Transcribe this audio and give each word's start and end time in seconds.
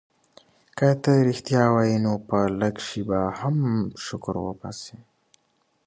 که 0.77 0.87
ته 1.03 1.11
ریښتیا 1.27 1.63
وایې 1.73 1.97
نو 2.05 2.13
په 2.27 2.37
لږ 2.59 2.75
شي 2.87 3.01
به 3.09 3.19
هم 3.39 3.57
شکر 4.05 4.35
وباسې. 4.41 4.97